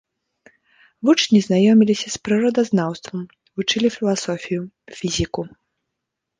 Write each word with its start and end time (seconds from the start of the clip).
Вучні 1.09 1.39
знаёміліся 1.47 2.07
з 2.15 2.23
прыродазнаўствам, 2.25 3.21
вучылі 3.61 3.87
філасофію, 3.99 4.61
фізіку. 4.99 5.41